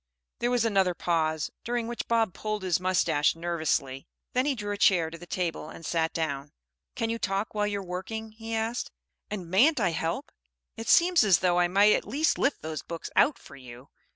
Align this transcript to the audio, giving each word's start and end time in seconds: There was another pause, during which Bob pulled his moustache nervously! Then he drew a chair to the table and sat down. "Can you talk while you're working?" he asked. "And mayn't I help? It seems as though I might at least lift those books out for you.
There 0.39 0.49
was 0.49 0.65
another 0.65 0.95
pause, 0.95 1.51
during 1.63 1.85
which 1.87 2.07
Bob 2.07 2.33
pulled 2.33 2.63
his 2.63 2.79
moustache 2.79 3.35
nervously! 3.35 4.07
Then 4.33 4.47
he 4.47 4.55
drew 4.55 4.71
a 4.73 4.77
chair 4.79 5.11
to 5.11 5.17
the 5.19 5.27
table 5.27 5.69
and 5.69 5.85
sat 5.85 6.11
down. 6.11 6.53
"Can 6.95 7.11
you 7.11 7.19
talk 7.19 7.53
while 7.53 7.67
you're 7.67 7.83
working?" 7.85 8.31
he 8.31 8.55
asked. 8.55 8.89
"And 9.29 9.47
mayn't 9.51 9.79
I 9.79 9.89
help? 9.91 10.31
It 10.75 10.89
seems 10.89 11.23
as 11.23 11.37
though 11.37 11.59
I 11.59 11.67
might 11.67 11.93
at 11.93 12.07
least 12.07 12.39
lift 12.39 12.63
those 12.63 12.81
books 12.81 13.11
out 13.15 13.37
for 13.37 13.55
you. 13.55 13.89